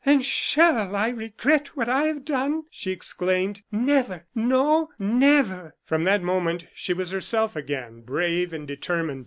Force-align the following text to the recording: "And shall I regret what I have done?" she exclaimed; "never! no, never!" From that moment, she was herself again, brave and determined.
"And 0.03 0.25
shall 0.25 0.95
I 0.95 1.09
regret 1.09 1.77
what 1.77 1.87
I 1.87 2.05
have 2.05 2.25
done?" 2.25 2.63
she 2.71 2.89
exclaimed; 2.91 3.61
"never! 3.71 4.25
no, 4.33 4.89
never!" 4.97 5.75
From 5.85 6.05
that 6.05 6.23
moment, 6.23 6.65
she 6.73 6.91
was 6.91 7.11
herself 7.11 7.55
again, 7.55 8.01
brave 8.01 8.51
and 8.51 8.67
determined. 8.67 9.19